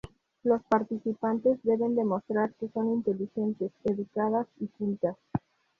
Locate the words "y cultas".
4.59-5.15